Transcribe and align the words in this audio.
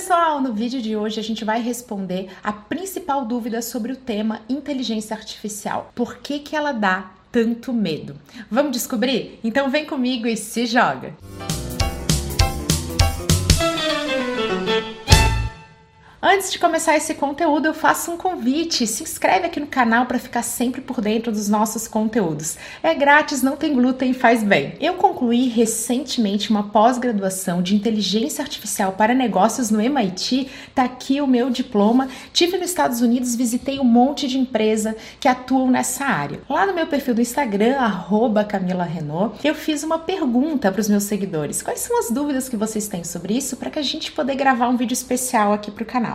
pessoal, 0.00 0.40
no 0.40 0.54
vídeo 0.54 0.80
de 0.80 0.96
hoje 0.96 1.20
a 1.20 1.22
gente 1.22 1.44
vai 1.44 1.60
responder 1.60 2.30
a 2.42 2.50
principal 2.50 3.26
dúvida 3.26 3.60
sobre 3.60 3.92
o 3.92 3.96
tema 3.96 4.40
inteligência 4.48 5.14
artificial. 5.14 5.92
Por 5.94 6.16
que 6.16 6.38
que 6.38 6.56
ela 6.56 6.72
dá 6.72 7.10
tanto 7.30 7.70
medo? 7.70 8.16
Vamos 8.50 8.72
descobrir? 8.72 9.38
Então 9.44 9.68
vem 9.68 9.84
comigo 9.84 10.26
e 10.26 10.38
se 10.38 10.64
joga. 10.64 11.14
Música 11.22 11.69
Antes 16.22 16.52
de 16.52 16.58
começar 16.58 16.98
esse 16.98 17.14
conteúdo, 17.14 17.64
eu 17.64 17.72
faço 17.72 18.10
um 18.10 18.16
convite. 18.18 18.86
Se 18.86 19.02
inscreve 19.02 19.46
aqui 19.46 19.58
no 19.58 19.66
canal 19.66 20.04
para 20.04 20.18
ficar 20.18 20.42
sempre 20.42 20.82
por 20.82 21.00
dentro 21.00 21.32
dos 21.32 21.48
nossos 21.48 21.88
conteúdos. 21.88 22.58
É 22.82 22.94
grátis, 22.94 23.42
não 23.42 23.56
tem 23.56 23.72
glúten 23.72 24.12
faz 24.12 24.42
bem. 24.42 24.74
Eu 24.78 24.94
concluí 24.94 25.48
recentemente 25.48 26.50
uma 26.50 26.64
pós-graduação 26.64 27.62
de 27.62 27.74
inteligência 27.74 28.42
artificial 28.42 28.92
para 28.92 29.14
negócios 29.14 29.70
no 29.70 29.80
MIT. 29.80 30.46
Tá 30.74 30.84
aqui 30.84 31.22
o 31.22 31.26
meu 31.26 31.48
diploma. 31.48 32.06
Tive 32.34 32.58
nos 32.58 32.68
Estados 32.68 33.00
Unidos, 33.00 33.34
visitei 33.34 33.80
um 33.80 33.84
monte 33.84 34.28
de 34.28 34.38
empresa 34.38 34.94
que 35.18 35.26
atuam 35.26 35.70
nessa 35.70 36.04
área. 36.04 36.42
Lá 36.50 36.66
no 36.66 36.74
meu 36.74 36.86
perfil 36.86 37.14
do 37.14 37.22
Instagram, 37.22 37.76
Camila 38.46 38.84
Renault, 38.84 39.38
eu 39.42 39.54
fiz 39.54 39.82
uma 39.82 39.98
pergunta 39.98 40.70
para 40.70 40.82
os 40.82 40.88
meus 40.90 41.04
seguidores. 41.04 41.62
Quais 41.62 41.80
são 41.80 41.98
as 41.98 42.10
dúvidas 42.10 42.46
que 42.46 42.58
vocês 42.58 42.88
têm 42.88 43.04
sobre 43.04 43.38
isso 43.38 43.56
para 43.56 43.70
que 43.70 43.78
a 43.78 43.82
gente 43.82 44.12
poder 44.12 44.34
gravar 44.34 44.68
um 44.68 44.76
vídeo 44.76 44.92
especial 44.92 45.54
aqui 45.54 45.70
para 45.70 45.82
o 45.82 45.86
canal? 45.86 46.09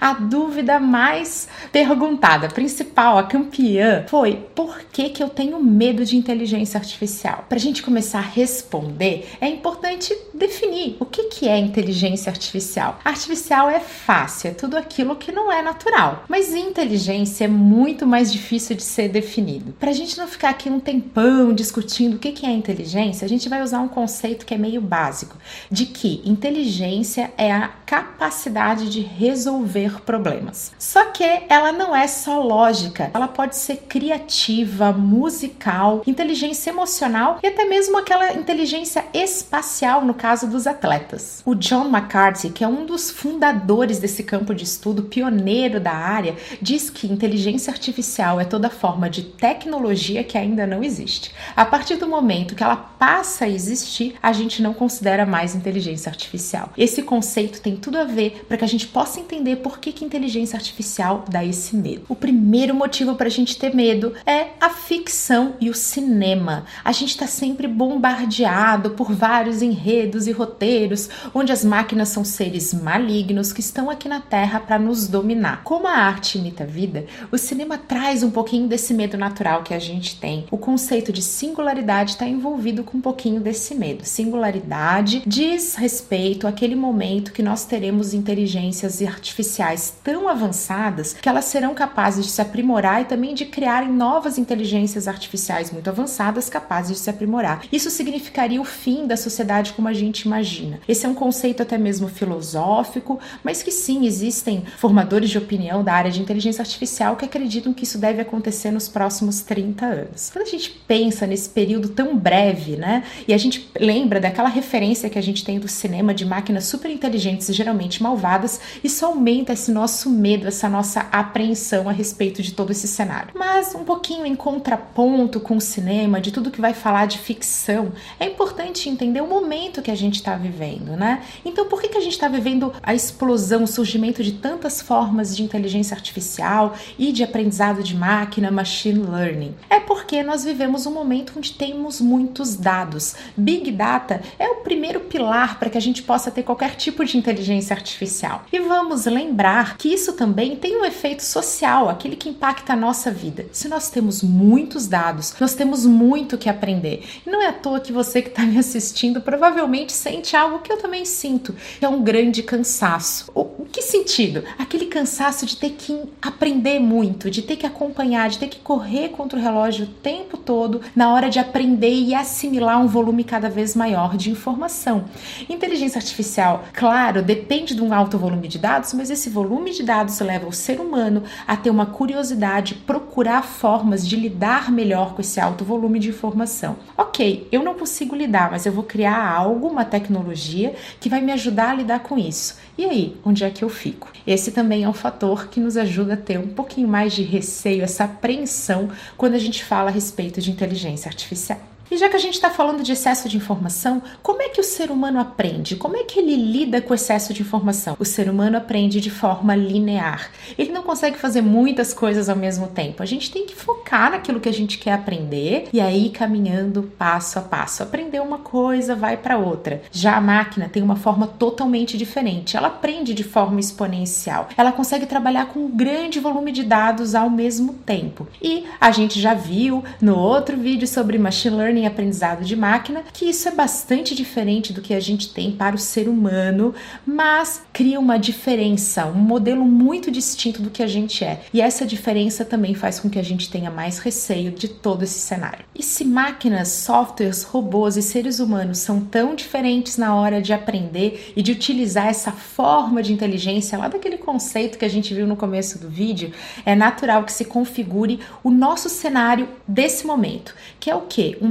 A 0.00 0.14
dúvida 0.14 0.78
mais 0.78 1.48
perguntada, 1.72 2.48
principal, 2.48 3.18
a 3.18 3.24
campeã, 3.24 4.04
foi 4.08 4.36
por 4.54 4.80
que, 4.92 5.10
que 5.10 5.22
eu 5.22 5.28
tenho 5.28 5.62
medo 5.62 6.04
de 6.04 6.16
inteligência 6.16 6.78
artificial? 6.78 7.44
Para 7.48 7.58
a 7.58 7.60
gente 7.60 7.82
começar 7.82 8.18
a 8.18 8.22
responder, 8.22 9.28
é 9.40 9.48
importante 9.48 10.14
definir 10.34 10.96
o 10.98 11.06
que, 11.06 11.24
que 11.24 11.48
é 11.48 11.56
inteligência 11.56 12.30
artificial. 12.30 12.98
Artificial 13.04 13.70
é 13.70 13.80
fácil, 13.80 14.50
é 14.50 14.54
tudo 14.54 14.76
aquilo 14.76 15.16
que 15.16 15.30
não 15.30 15.50
é 15.50 15.62
natural, 15.62 16.24
mas 16.28 16.52
inteligência 16.52 17.44
é 17.44 17.48
muito 17.48 18.06
mais 18.06 18.32
difícil 18.32 18.76
de 18.76 18.82
ser 18.82 19.08
definido. 19.08 19.72
Para 19.78 19.90
a 19.90 19.94
gente 19.94 20.18
não 20.18 20.26
ficar 20.26 20.50
aqui 20.50 20.68
um 20.68 20.80
tempão 20.80 21.52
discutindo 21.54 22.14
o 22.14 22.18
que, 22.18 22.32
que 22.32 22.46
é 22.46 22.50
inteligência, 22.50 23.24
a 23.24 23.28
gente 23.28 23.48
vai 23.48 23.62
usar 23.62 23.80
um 23.80 23.88
conceito 23.88 24.44
que 24.44 24.54
é 24.54 24.58
meio 24.58 24.80
básico, 24.80 25.36
de 25.70 25.86
que 25.86 26.20
inteligência 26.24 27.32
é 27.38 27.52
a 27.52 27.68
capacidade 27.86 28.90
de 28.90 29.00
resolver 29.00 30.02
problemas. 30.02 30.72
Só 30.78 31.04
que 31.06 31.24
ela 31.48 31.70
não 31.72 31.94
é 31.94 32.08
só 32.08 32.42
lógica, 32.42 33.10
ela 33.14 33.28
pode 33.28 33.56
ser 33.56 33.76
criativa, 33.88 34.92
musical, 34.92 36.02
inteligência 36.06 36.70
emocional 36.70 37.38
e 37.42 37.46
até 37.46 37.64
mesmo 37.64 37.96
aquela 37.98 38.32
inteligência 38.32 39.04
espacial 39.12 40.04
no 40.04 40.14
caso 40.24 40.46
dos 40.46 40.66
atletas. 40.66 41.42
O 41.44 41.54
John 41.54 41.90
McCarthy, 41.94 42.48
que 42.48 42.64
é 42.64 42.66
um 42.66 42.86
dos 42.86 43.10
fundadores 43.10 43.98
desse 43.98 44.22
campo 44.22 44.54
de 44.54 44.64
estudo, 44.64 45.02
pioneiro 45.02 45.78
da 45.78 45.92
área, 45.92 46.34
diz 46.62 46.88
que 46.88 47.06
inteligência 47.06 47.70
artificial 47.70 48.40
é 48.40 48.44
toda 48.46 48.70
forma 48.70 49.10
de 49.10 49.22
tecnologia 49.22 50.24
que 50.24 50.38
ainda 50.38 50.66
não 50.66 50.82
existe. 50.82 51.30
A 51.54 51.66
partir 51.66 51.96
do 51.96 52.08
momento 52.08 52.54
que 52.54 52.62
ela 52.62 52.74
passa 52.74 53.44
a 53.44 53.50
existir, 53.50 54.14
a 54.22 54.32
gente 54.32 54.62
não 54.62 54.72
considera 54.72 55.26
mais 55.26 55.54
inteligência 55.54 56.08
artificial. 56.08 56.72
Esse 56.74 57.02
conceito 57.02 57.60
tem 57.60 57.76
tudo 57.76 57.98
a 57.98 58.04
ver 58.04 58.46
para 58.48 58.56
que 58.56 58.64
a 58.64 58.68
gente 58.68 58.86
possa 58.86 59.20
entender 59.20 59.56
por 59.56 59.78
que, 59.78 59.92
que 59.92 60.06
inteligência 60.06 60.56
artificial 60.56 61.26
dá 61.28 61.44
esse 61.44 61.76
medo. 61.76 62.06
O 62.08 62.16
primeiro 62.16 62.74
motivo 62.74 63.14
para 63.14 63.26
a 63.26 63.30
gente 63.30 63.58
ter 63.58 63.74
medo 63.74 64.14
é 64.24 64.46
a 64.58 64.70
ficção 64.70 65.56
e 65.60 65.68
o 65.68 65.74
cinema. 65.74 66.64
A 66.82 66.92
gente 66.92 67.10
está 67.10 67.26
sempre 67.26 67.68
bombardeado 67.68 68.92
por 68.92 69.12
vários 69.12 69.60
enredos 69.60 70.13
e 70.26 70.32
roteiros 70.32 71.08
onde 71.34 71.52
as 71.52 71.64
máquinas 71.64 72.08
são 72.08 72.24
seres 72.24 72.72
malignos 72.72 73.52
que 73.52 73.60
estão 73.60 73.90
aqui 73.90 74.08
na 74.08 74.20
Terra 74.20 74.60
para 74.60 74.78
nos 74.78 75.08
dominar. 75.08 75.62
Como 75.64 75.86
a 75.86 75.92
arte 75.92 76.38
imita 76.38 76.64
a 76.64 76.66
vida, 76.66 77.06
o 77.30 77.38
cinema 77.38 77.76
traz 77.76 78.22
um 78.22 78.30
pouquinho 78.30 78.68
desse 78.68 78.94
medo 78.94 79.16
natural 79.16 79.62
que 79.62 79.74
a 79.74 79.78
gente 79.78 80.18
tem. 80.20 80.46
O 80.50 80.58
conceito 80.58 81.12
de 81.12 81.22
singularidade 81.22 82.12
está 82.12 82.26
envolvido 82.26 82.84
com 82.84 82.98
um 82.98 83.00
pouquinho 83.00 83.40
desse 83.40 83.74
medo. 83.74 84.04
Singularidade 84.04 85.22
diz 85.26 85.74
respeito 85.74 86.46
àquele 86.46 86.74
momento 86.74 87.32
que 87.32 87.42
nós 87.42 87.64
teremos 87.64 88.14
inteligências 88.14 89.02
artificiais 89.02 89.94
tão 90.02 90.28
avançadas 90.28 91.14
que 91.14 91.28
elas 91.28 91.46
serão 91.46 91.74
capazes 91.74 92.26
de 92.26 92.30
se 92.30 92.40
aprimorar 92.40 93.02
e 93.02 93.06
também 93.06 93.34
de 93.34 93.44
criarem 93.46 93.90
novas 93.90 94.38
inteligências 94.38 95.08
artificiais 95.08 95.70
muito 95.70 95.88
avançadas 95.88 96.48
capazes 96.48 96.96
de 96.96 97.02
se 97.02 97.10
aprimorar. 97.10 97.62
Isso 97.72 97.90
significaria 97.90 98.60
o 98.60 98.64
fim 98.64 99.06
da 99.06 99.16
sociedade 99.16 99.72
como 99.72 99.88
a 99.88 99.92
gente 99.92 100.03
imagina. 100.26 100.80
Esse 100.88 101.06
é 101.06 101.08
um 101.08 101.14
conceito 101.14 101.62
até 101.62 101.78
mesmo 101.78 102.08
filosófico, 102.08 103.18
mas 103.42 103.62
que 103.62 103.70
sim, 103.70 104.06
existem 104.06 104.64
formadores 104.78 105.30
de 105.30 105.38
opinião 105.38 105.82
da 105.82 105.92
área 105.92 106.10
de 106.10 106.20
inteligência 106.20 106.62
artificial 106.62 107.16
que 107.16 107.24
acreditam 107.24 107.72
que 107.72 107.84
isso 107.84 107.98
deve 107.98 108.20
acontecer 108.20 108.70
nos 108.70 108.88
próximos 108.88 109.40
30 109.40 109.86
anos. 109.86 110.30
Quando 110.32 110.46
a 110.46 110.50
gente 110.50 110.70
pensa 110.86 111.26
nesse 111.26 111.48
período 111.48 111.88
tão 111.88 112.16
breve, 112.16 112.76
né, 112.76 113.04
e 113.26 113.34
a 113.34 113.38
gente 113.38 113.70
lembra 113.78 114.20
daquela 114.20 114.48
referência 114.48 115.08
que 115.08 115.18
a 115.18 115.22
gente 115.22 115.44
tem 115.44 115.58
do 115.58 115.68
cinema 115.68 116.14
de 116.14 116.24
máquinas 116.24 116.64
super 116.64 116.90
inteligentes 116.90 117.48
e 117.48 117.52
geralmente 117.52 118.02
malvadas, 118.02 118.60
isso 118.82 119.04
aumenta 119.04 119.52
esse 119.52 119.70
nosso 119.70 120.10
medo, 120.10 120.46
essa 120.46 120.68
nossa 120.68 121.00
apreensão 121.12 121.88
a 121.88 121.92
respeito 121.92 122.42
de 122.42 122.52
todo 122.52 122.70
esse 122.70 122.88
cenário. 122.88 123.30
Mas 123.34 123.74
um 123.74 123.84
pouquinho 123.84 124.26
em 124.26 124.34
contraponto 124.34 125.40
com 125.40 125.56
o 125.56 125.60
cinema, 125.60 126.20
de 126.20 126.30
tudo 126.30 126.50
que 126.50 126.60
vai 126.60 126.74
falar 126.74 127.06
de 127.06 127.18
ficção, 127.18 127.92
é 128.18 128.26
importante 128.26 128.88
entender 128.88 129.20
o 129.20 129.26
momento 129.26 129.82
que 129.82 129.90
a 129.90 129.93
gente 129.94 130.16
está 130.16 130.36
vivendo, 130.36 130.96
né? 130.96 131.22
Então, 131.44 131.66
por 131.66 131.80
que, 131.80 131.88
que 131.88 131.98
a 131.98 132.00
gente 132.00 132.12
está 132.12 132.28
vivendo 132.28 132.72
a 132.82 132.94
explosão, 132.94 133.64
o 133.64 133.66
surgimento 133.66 134.22
de 134.22 134.32
tantas 134.32 134.80
formas 134.80 135.36
de 135.36 135.42
inteligência 135.42 135.94
artificial 135.94 136.74
e 136.98 137.12
de 137.12 137.22
aprendizado 137.22 137.82
de 137.82 137.94
máquina, 137.94 138.50
machine 138.50 139.00
learning? 139.00 139.54
É 139.68 139.80
porque 140.04 140.22
nós 140.22 140.44
vivemos 140.44 140.84
um 140.84 140.90
momento 140.90 141.32
onde 141.34 141.54
temos 141.54 141.98
muitos 141.98 142.56
dados. 142.56 143.14
Big 143.34 143.72
Data 143.72 144.20
é 144.38 144.46
o 144.48 144.56
primeiro 144.56 145.00
pilar 145.00 145.58
para 145.58 145.70
que 145.70 145.78
a 145.78 145.80
gente 145.80 146.02
possa 146.02 146.30
ter 146.30 146.42
qualquer 146.42 146.76
tipo 146.76 147.02
de 147.06 147.16
inteligência 147.16 147.74
artificial. 147.74 148.44
E 148.52 148.60
vamos 148.60 149.06
lembrar 149.06 149.78
que 149.78 149.88
isso 149.88 150.12
também 150.12 150.56
tem 150.56 150.76
um 150.76 150.84
efeito 150.84 151.22
social, 151.22 151.88
aquele 151.88 152.16
que 152.16 152.28
impacta 152.28 152.74
a 152.74 152.76
nossa 152.76 153.10
vida. 153.10 153.46
Se 153.50 153.66
nós 153.66 153.88
temos 153.88 154.22
muitos 154.22 154.86
dados, 154.86 155.34
nós 155.40 155.54
temos 155.54 155.86
muito 155.86 156.36
que 156.36 156.50
aprender. 156.50 157.02
E 157.26 157.30
não 157.30 157.40
é 157.40 157.46
à 157.46 157.52
toa 157.54 157.80
que 157.80 157.90
você 157.90 158.20
que 158.20 158.28
está 158.28 158.42
me 158.42 158.58
assistindo 158.58 159.22
provavelmente 159.22 159.94
sente 159.94 160.36
algo 160.36 160.58
que 160.58 160.70
eu 160.70 160.76
também 160.76 161.06
sinto, 161.06 161.54
que 161.78 161.84
é 161.84 161.88
um 161.88 162.02
grande 162.04 162.42
cansaço. 162.42 163.32
O 163.34 163.64
que 163.72 163.80
sentido? 163.80 164.44
Aquele 164.58 164.84
cansaço 164.84 165.46
de 165.46 165.56
ter 165.56 165.70
que 165.70 165.98
aprender 166.20 166.78
muito, 166.78 167.30
de 167.30 167.40
ter 167.40 167.56
que 167.56 167.64
acompanhar, 167.64 168.28
de 168.28 168.38
ter 168.38 168.48
que 168.48 168.58
correr 168.58 169.08
contra 169.08 169.38
o 169.38 169.42
relógio 169.42 169.93
tempo 170.02 170.36
todo 170.36 170.80
na 170.94 171.12
hora 171.12 171.28
de 171.28 171.38
aprender 171.38 171.94
e 171.94 172.14
assimilar 172.14 172.80
um 172.80 172.86
volume 172.86 173.24
cada 173.24 173.48
vez 173.48 173.76
maior 173.76 174.16
de 174.16 174.30
informação. 174.30 175.04
Inteligência 175.48 175.98
artificial, 175.98 176.64
claro, 176.72 177.22
depende 177.22 177.74
de 177.74 177.82
um 177.82 177.92
alto 177.92 178.18
volume 178.18 178.48
de 178.48 178.58
dados 178.58 178.94
mas 178.94 179.10
esse 179.10 179.30
volume 179.30 179.72
de 179.72 179.82
dados 179.82 180.18
leva 180.20 180.46
o 180.46 180.52
ser 180.52 180.80
humano 180.80 181.22
a 181.46 181.56
ter 181.56 181.70
uma 181.70 181.86
curiosidade, 181.86 182.74
procurar 182.74 183.42
formas 183.42 184.06
de 184.06 184.16
lidar 184.16 184.70
melhor 184.70 185.14
com 185.14 185.20
esse 185.20 185.40
alto 185.40 185.64
volume 185.64 185.98
de 185.98 186.08
informação. 186.08 186.76
Ok, 186.96 187.48
eu 187.50 187.62
não 187.62 187.74
consigo 187.74 188.14
lidar, 188.14 188.50
mas 188.50 188.66
eu 188.66 188.72
vou 188.72 188.84
criar 188.84 189.26
algo, 189.26 189.68
uma 189.68 189.84
tecnologia 189.84 190.74
que 191.00 191.08
vai 191.08 191.20
me 191.20 191.32
ajudar 191.32 191.70
a 191.70 191.74
lidar 191.74 192.00
com 192.00 192.18
isso. 192.18 192.56
E 192.76 192.84
aí, 192.84 193.16
onde 193.24 193.44
é 193.44 193.50
que 193.50 193.62
eu 193.62 193.68
fico? 193.68 194.10
Esse 194.26 194.50
também 194.50 194.82
é 194.82 194.88
um 194.88 194.92
fator 194.92 195.48
que 195.48 195.60
nos 195.60 195.76
ajuda 195.76 196.14
a 196.14 196.16
ter 196.16 196.38
um 196.38 196.48
pouquinho 196.48 196.88
mais 196.88 197.12
de 197.12 197.22
receio, 197.22 197.84
essa 197.84 198.04
apreensão 198.04 198.88
quando 199.16 199.34
a 199.34 199.38
gente 199.38 199.64
fala 199.64 199.83
a 199.88 199.90
respeito 199.90 200.40
de 200.40 200.50
inteligência 200.50 201.08
artificial. 201.08 201.73
E 201.90 201.96
já 201.96 202.08
que 202.08 202.16
a 202.16 202.20
gente 202.20 202.34
está 202.34 202.50
falando 202.50 202.82
de 202.82 202.92
excesso 202.92 203.28
de 203.28 203.36
informação, 203.36 204.02
como 204.22 204.42
é 204.42 204.48
que 204.48 204.60
o 204.60 204.64
ser 204.64 204.90
humano 204.90 205.20
aprende? 205.20 205.76
Como 205.76 205.96
é 205.96 206.04
que 206.04 206.18
ele 206.18 206.34
lida 206.34 206.80
com 206.80 206.92
o 206.92 206.94
excesso 206.94 207.34
de 207.34 207.42
informação? 207.42 207.96
O 207.98 208.04
ser 208.04 208.28
humano 208.28 208.56
aprende 208.56 209.00
de 209.00 209.10
forma 209.10 209.54
linear. 209.54 210.30
Ele 210.56 210.72
não 210.72 210.82
consegue 210.82 211.18
fazer 211.18 211.42
muitas 211.42 211.92
coisas 211.92 212.28
ao 212.28 212.36
mesmo 212.36 212.68
tempo. 212.68 213.02
A 213.02 213.06
gente 213.06 213.30
tem 213.30 213.46
que 213.46 213.54
focar 213.54 214.10
naquilo 214.10 214.40
que 214.40 214.48
a 214.48 214.52
gente 214.52 214.78
quer 214.78 214.92
aprender 214.92 215.68
e 215.72 215.80
aí 215.80 216.08
caminhando 216.10 216.84
passo 216.98 217.38
a 217.38 217.42
passo. 217.42 217.82
Aprender 217.82 218.20
uma 218.20 218.38
coisa, 218.38 218.94
vai 218.94 219.16
para 219.16 219.38
outra. 219.38 219.82
Já 219.92 220.16
a 220.16 220.20
máquina 220.20 220.68
tem 220.68 220.82
uma 220.82 220.96
forma 220.96 221.26
totalmente 221.26 221.98
diferente. 221.98 222.56
Ela 222.56 222.68
aprende 222.68 223.12
de 223.12 223.24
forma 223.24 223.60
exponencial. 223.60 224.48
Ela 224.56 224.72
consegue 224.72 225.06
trabalhar 225.06 225.46
com 225.46 225.60
um 225.60 225.70
grande 225.70 226.18
volume 226.18 226.50
de 226.50 226.62
dados 226.62 227.14
ao 227.14 227.28
mesmo 227.28 227.74
tempo. 227.74 228.26
E 228.42 228.64
a 228.80 228.90
gente 228.90 229.20
já 229.20 229.34
viu 229.34 229.84
no 230.00 230.16
outro 230.16 230.56
vídeo 230.56 230.88
sobre 230.88 231.18
machine 231.18 231.56
learning 231.56 231.73
em 231.78 231.86
aprendizado 231.86 232.44
de 232.44 232.56
máquina, 232.56 233.04
que 233.12 233.26
isso 233.26 233.48
é 233.48 233.52
bastante 233.52 234.14
diferente 234.14 234.72
do 234.72 234.80
que 234.80 234.94
a 234.94 235.00
gente 235.00 235.32
tem 235.32 235.52
para 235.52 235.74
o 235.76 235.78
ser 235.78 236.08
humano, 236.08 236.74
mas 237.06 237.62
cria 237.72 237.98
uma 238.00 238.18
diferença, 238.18 239.06
um 239.06 239.14
modelo 239.14 239.64
muito 239.64 240.10
distinto 240.10 240.62
do 240.62 240.70
que 240.70 240.82
a 240.82 240.86
gente 240.86 241.24
é. 241.24 241.42
E 241.52 241.60
essa 241.60 241.86
diferença 241.86 242.44
também 242.44 242.74
faz 242.74 243.00
com 243.00 243.10
que 243.10 243.18
a 243.18 243.22
gente 243.22 243.50
tenha 243.50 243.70
mais 243.70 243.98
receio 243.98 244.50
de 244.50 244.68
todo 244.68 245.02
esse 245.02 245.18
cenário. 245.18 245.64
E 245.74 245.82
se 245.82 246.04
máquinas, 246.04 246.68
softwares, 246.68 247.42
robôs 247.42 247.96
e 247.96 248.02
seres 248.02 248.40
humanos 248.40 248.78
são 248.78 249.00
tão 249.00 249.34
diferentes 249.34 249.96
na 249.96 250.14
hora 250.14 250.40
de 250.40 250.52
aprender 250.52 251.32
e 251.36 251.42
de 251.42 251.52
utilizar 251.52 252.08
essa 252.08 252.32
forma 252.32 253.02
de 253.02 253.12
inteligência 253.12 253.78
lá 253.78 253.88
daquele 253.88 254.18
conceito 254.18 254.78
que 254.78 254.84
a 254.84 254.90
gente 254.90 255.14
viu 255.14 255.26
no 255.26 255.36
começo 255.36 255.78
do 255.78 255.88
vídeo, 255.88 256.32
é 256.64 256.74
natural 256.74 257.24
que 257.24 257.32
se 257.32 257.44
configure 257.44 258.20
o 258.42 258.50
nosso 258.50 258.88
cenário 258.88 259.48
desse 259.66 260.06
momento, 260.06 260.54
que 260.78 260.90
é 260.90 260.94
o 260.94 261.02
que? 261.02 261.36
Um 261.40 261.48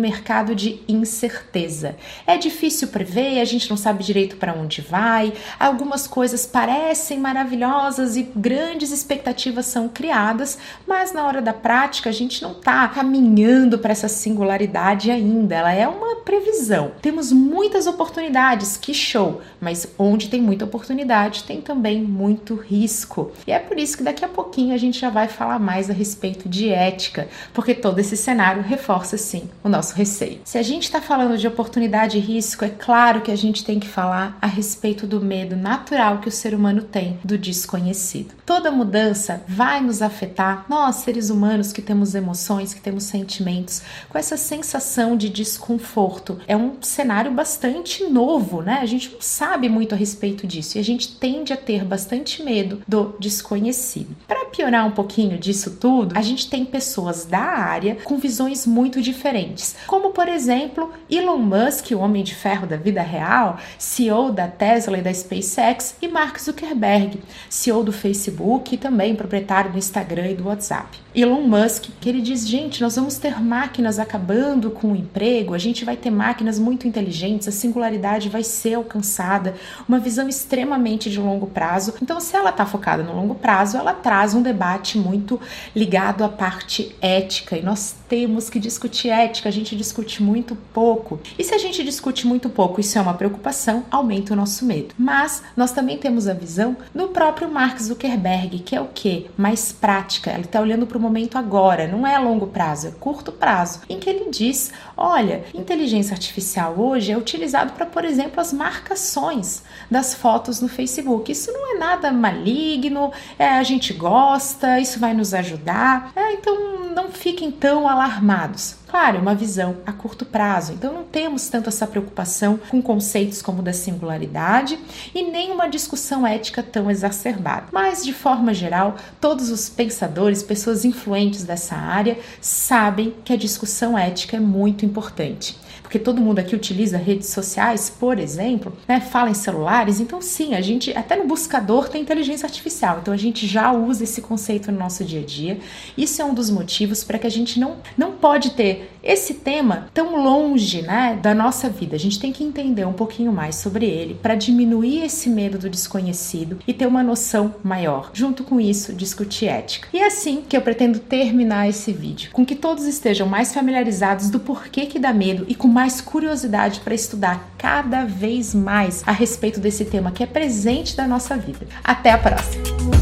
de 0.56 0.82
incerteza. 0.88 1.96
É 2.28 2.38
difícil 2.38 2.90
prever, 2.90 3.40
a 3.40 3.46
gente 3.46 3.70
não 3.70 3.78
sabe 3.78 4.04
direito 4.04 4.36
para 4.38 4.54
onde 4.54 4.82
vai, 4.82 5.34
algumas 5.60 6.08
coisas 6.08 6.46
parecem 6.46 7.20
maravilhosas 7.20 8.16
e 8.16 8.24
grandes 8.36 8.92
expectativas 8.92 9.66
são 9.66 9.88
criadas, 9.90 10.58
mas 10.88 11.14
na 11.14 11.26
hora 11.26 11.42
da 11.42 11.54
prática 11.54 12.10
a 12.10 12.14
gente 12.14 12.42
não 12.42 12.52
está 12.52 12.88
caminhando 12.88 13.80
para 13.80 13.92
essa 13.92 14.08
singularidade 14.08 15.10
ainda, 15.10 15.56
ela 15.56 15.74
é 15.74 15.88
uma 15.88 16.13
previsão. 16.24 16.92
Temos 17.02 17.32
muitas 17.32 17.88
oportunidades, 17.88 18.78
que 18.78 18.94
show, 18.94 19.42
mas 19.60 19.88
onde 19.98 20.30
tem 20.30 20.42
muita 20.42 20.66
oportunidade 20.66 21.44
tem 21.44 21.62
também 21.62 22.02
muito 22.02 22.56
risco. 22.56 23.32
E 23.46 23.52
é 23.52 23.60
por 23.60 23.78
isso 23.78 23.98
que 23.98 24.04
daqui 24.04 24.24
a 24.24 24.30
pouquinho 24.30 24.74
a 24.74 24.78
gente 24.78 25.00
já 25.00 25.10
vai 25.10 25.28
falar 25.28 25.60
mais 25.60 25.90
a 25.90 25.94
respeito 25.94 26.48
de 26.48 26.70
ética, 26.70 27.28
porque 27.54 27.74
todo 27.74 28.00
esse 28.00 28.18
cenário 28.18 28.62
reforça 28.62 29.18
sim 29.18 29.50
o 29.64 29.70
nosso 29.70 29.96
receio. 29.96 30.40
Se 30.44 30.58
a 30.58 30.64
gente 30.64 30.84
está 30.84 31.02
falando 31.02 31.38
de 31.38 31.48
oportunidade 31.48 32.18
e 32.18 32.22
risco, 32.22 32.66
é 32.66 32.70
claro 32.70 33.22
que 33.22 33.32
a 33.32 33.36
gente 33.36 33.64
tem 33.64 33.80
que 33.80 33.88
falar 33.88 34.38
a 34.42 34.48
respeito 34.48 35.06
do 35.06 35.22
medo 35.22 35.56
natural 35.56 36.20
que 36.20 36.28
o 36.28 36.32
ser 36.32 36.54
humano 36.54 36.82
tem 36.84 37.20
do 37.24 37.38
desconhecido. 37.38 38.34
Toda 38.46 38.72
mudança 38.72 39.44
vai 39.48 39.82
nos 39.82 40.02
afetar, 40.02 40.66
nós 40.70 40.98
seres 40.98 41.30
humanos 41.30 41.72
que 41.72 41.82
temos 41.82 42.16
emoções, 42.16 42.74
que 42.74 42.82
temos 42.82 43.04
sentimentos, 43.04 43.82
com 44.10 44.18
essa 44.18 44.38
sensação 44.38 45.16
de 45.18 45.30
desconforto. 45.30 46.13
É 46.48 46.56
um 46.56 46.74
cenário 46.82 47.32
bastante 47.32 48.04
novo, 48.06 48.62
né? 48.62 48.80
A 48.82 48.86
gente 48.86 49.12
não 49.12 49.22
sabe 49.22 49.70
muito 49.70 49.94
a 49.94 49.98
respeito 49.98 50.46
disso 50.46 50.78
e 50.78 50.80
a 50.80 50.84
gente 50.84 51.16
tende 51.16 51.54
a 51.54 51.58
ter 51.58 51.84
bastante 51.84 52.44
medo 52.44 52.82
do 52.88 53.16
desconhecido. 53.20 54.16
Para 54.28 54.46
piorar 54.46 54.86
um 54.86 54.92
pouquinho 54.92 55.38
disso 55.38 55.78
tudo, 55.80 56.18
a 56.18 56.22
gente 56.22 56.50
tem 56.50 56.66
pessoas 56.66 57.26
da 57.26 57.40
área 57.40 57.98
com 58.04 58.18
visões 58.18 58.66
muito 58.66 59.02
diferentes, 59.02 59.76
como 59.88 60.12
por 60.12 60.28
exemplo 60.28 60.92
Elon 61.10 61.38
Musk, 61.38 61.92
o 61.92 62.00
homem 62.00 62.24
de 62.24 62.36
ferro 62.36 62.68
da 62.68 62.78
vida 62.78 63.02
real, 63.02 63.58
CEO 63.78 64.32
da 64.32 64.48
Tesla 64.48 64.98
e 64.98 65.02
da 65.02 65.14
SpaceX, 65.14 65.96
e 66.02 66.08
Mark 66.08 66.40
Zuckerberg, 66.40 67.20
CEO 67.50 67.84
do 67.84 67.92
Facebook 67.92 68.76
e 68.76 68.78
também 68.78 69.16
proprietário 69.16 69.72
do 69.72 69.78
Instagram 69.78 70.32
e 70.32 70.36
do 70.36 70.48
WhatsApp. 70.48 71.00
Elon 71.16 71.42
Musk, 71.42 71.86
que 72.02 72.10
ele 72.10 72.22
diz: 72.22 72.48
gente, 72.48 72.82
nós 72.82 72.96
vamos 72.96 73.18
ter 73.18 73.40
máquinas 73.42 74.00
acabando 74.00 74.72
com 74.72 74.92
o 74.92 74.96
emprego, 74.96 75.54
a 75.54 75.58
gente 75.58 75.86
vai 75.86 75.96
ter 76.04 76.12
máquinas 76.12 76.60
muito 76.60 76.88
inteligentes, 76.88 77.48
a 77.48 77.52
singularidade 77.52 78.28
vai 78.28 78.44
ser 78.44 78.74
alcançada, 78.74 79.56
uma 79.88 80.00
visão 80.00 80.28
extremamente 80.28 81.10
de 81.10 81.20
longo 81.20 81.48
prazo. 81.48 81.94
Então, 82.02 82.20
se 82.20 82.36
ela 82.36 82.50
está 82.50 82.66
focada 82.66 83.02
no 83.02 83.16
longo 83.16 83.36
prazo, 83.36 83.78
ela 83.78 83.94
traz 83.94 84.34
um 84.34 84.42
debate 84.42 84.98
muito 84.98 85.40
ligado 85.74 86.24
à 86.24 86.30
parte 86.30 86.94
ética 87.02 87.58
e 87.58 87.62
nós 87.62 87.96
temos 88.10 88.50
que 88.50 88.60
discutir 88.60 89.10
ética, 89.10 89.48
a 89.48 89.52
gente 89.52 89.76
discute 89.76 90.22
muito 90.22 90.56
pouco. 90.74 91.20
E 91.40 91.44
se 91.44 91.56
a 91.56 91.58
gente 91.58 91.84
discute 91.84 92.28
muito 92.28 92.50
pouco, 92.50 92.82
isso 92.82 92.98
é 92.98 93.02
uma 93.02 93.14
preocupação, 93.14 93.86
aumenta 93.90 94.34
o 94.34 94.36
nosso 94.36 94.66
medo. 94.66 94.94
Mas 94.98 95.42
nós 95.56 95.72
também 95.72 95.98
temos 95.98 96.28
a 96.28 96.34
visão 96.34 96.76
do 96.94 97.08
próprio 97.08 97.50
Mark 97.50 97.80
Zuckerberg, 97.80 98.60
que 98.60 98.76
é 98.76 98.82
o 98.82 98.90
que? 98.94 99.28
Mais 99.38 99.72
prática. 99.72 100.32
Ele 100.32 100.42
está 100.42 100.60
olhando 100.60 100.86
para 100.86 100.98
o 100.98 101.02
momento 101.02 101.38
agora, 101.38 101.88
não 101.88 102.06
é 102.06 102.16
a 102.16 102.20
longo 102.20 102.48
prazo, 102.48 102.88
é 102.88 102.92
curto 102.92 103.32
prazo, 103.32 103.82
em 103.88 104.00
que 104.00 104.10
ele 104.10 104.30
diz: 104.30 104.72
olha, 104.98 105.44
inteligência 105.94 106.14
artificial 106.14 106.76
hoje 106.78 107.12
é 107.12 107.18
utilizado 107.18 107.74
para, 107.74 107.86
por 107.86 108.04
exemplo, 108.04 108.42
as 108.42 108.52
marcações 108.52 109.64
das 109.90 110.14
fotos 110.14 110.60
no 110.60 110.68
Facebook. 110.68 111.32
Isso 111.32 111.52
não 111.52 111.76
é 111.76 111.78
nada 111.78 112.12
maligno, 112.12 113.12
é, 113.38 113.50
a 113.50 113.64
gente 113.64 113.94
gosta, 113.94 114.80
isso 114.80 115.00
vai 115.00 115.14
nos 115.14 115.34
ajudar. 115.34 116.12
É, 116.16 116.34
então 116.34 116.90
não 116.94 117.12
fiquem 117.12 117.52
tão 117.52 117.88
alarmados. 117.88 118.76
Claro, 118.88 119.18
é 119.18 119.20
uma 119.20 119.34
visão 119.34 119.78
a 119.88 119.92
curto 119.92 120.24
prazo, 120.24 120.74
então 120.74 120.94
não 120.94 121.04
temos 121.04 121.48
tanto 121.48 121.68
essa 121.68 121.88
preocupação 121.88 122.60
com 122.70 122.80
conceitos 122.80 123.42
como 123.42 123.64
da 123.64 123.74
singularidade 123.74 124.78
e 125.16 125.24
nem 125.24 125.52
uma 125.52 125.68
discussão 125.68 126.28
ética 126.28 126.62
tão 126.62 126.92
exacerbada. 126.92 127.66
Mas, 127.72 128.06
de 128.06 128.14
forma 128.14 128.54
geral, 128.54 128.96
todos 129.20 129.50
os 129.50 129.68
pensadores, 129.68 130.44
pessoas 130.44 130.86
influentes 130.86 131.44
dessa 131.44 131.76
área, 131.76 132.20
sabem 132.40 133.16
que 133.26 133.34
a 133.34 133.38
discussão 133.38 133.98
ética 133.98 134.38
é 134.38 134.40
muito 134.40 134.86
importante 134.86 135.58
porque 135.84 136.00
todo 136.00 136.22
mundo 136.22 136.40
aqui 136.40 136.56
utiliza 136.56 136.98
redes 136.98 137.30
sociais, 137.30 137.90
por 137.90 138.18
exemplo, 138.18 138.74
né, 138.88 139.00
fala 139.00 139.30
em 139.30 139.36
celulares, 139.36 140.00
então 140.00 140.22
sim, 140.22 140.56
a 140.56 140.62
gente 140.62 140.92
até 140.98 141.16
no 141.16 141.28
buscador 141.28 141.90
tem 141.90 142.02
inteligência 142.02 142.48
artificial, 142.48 143.00
então 143.02 143.14
a 143.14 143.18
gente 143.18 143.46
já 143.46 143.72
usa 143.72 144.04
esse 144.04 144.22
conceito 144.22 144.72
no 144.72 144.80
nosso 144.80 145.04
dia 145.04 145.22
a 145.22 145.26
dia. 145.26 145.60
Isso 145.96 146.22
é 146.22 146.26
um 146.26 146.34
dos 146.34 146.50
motivos 146.50 147.04
para 147.04 147.20
que 147.20 147.28
a 147.28 147.32
gente 147.32 147.60
não, 147.60 147.78
não 147.96 148.14
pode 148.14 148.52
ter 148.52 148.90
esse 149.04 149.36
tema 149.36 149.88
tão 149.94 150.24
longe 150.24 150.82
né, 150.82 151.20
da 151.22 151.36
nossa 151.36 151.70
vida. 151.70 151.96
A 151.96 152.00
gente 152.00 152.20
tem 152.20 152.32
que 152.32 152.44
entender 152.44 152.86
um 152.86 152.94
pouquinho 152.94 153.34
mais 153.34 153.58
sobre 153.58 153.86
ele 153.86 154.14
para 154.16 154.34
diminuir 154.34 155.04
esse 155.04 155.30
medo 155.30 155.58
do 155.58 155.70
desconhecido 155.70 156.60
e 156.66 156.74
ter 156.74 156.88
uma 156.88 157.04
noção 157.04 157.56
maior. 157.62 158.12
Junto 158.14 158.44
com 158.44 158.62
isso, 158.62 158.94
discutir 158.94 159.48
ética. 159.48 159.90
E 159.92 160.00
é 160.00 160.08
assim 160.08 160.44
que 160.48 160.56
eu 160.56 160.62
pretendo 160.62 161.00
terminar 161.00 161.68
esse 161.68 161.92
vídeo, 161.92 162.30
com 162.32 162.46
que 162.46 162.56
todos 162.56 162.86
estejam 162.86 163.28
mais 163.28 163.54
familiarizados 163.54 164.30
do 164.30 164.40
porquê 164.40 164.86
que 164.86 164.98
dá 164.98 165.12
medo 165.12 165.46
e 165.50 165.56
com 165.56 165.68
mais 165.68 165.83
mais 165.84 166.00
curiosidade 166.00 166.80
para 166.80 166.96
estudar 166.96 167.46
cada 167.58 168.06
vez 168.06 168.56
mais 168.56 169.04
a 169.06 169.12
respeito 169.12 169.60
desse 169.60 169.84
tema 169.84 170.14
que 170.14 170.24
é 170.24 170.26
presente 170.26 170.96
da 170.96 171.06
nossa 171.06 171.36
vida. 171.36 171.68
Até 171.84 172.12
a 172.12 172.18
próxima! 172.18 172.93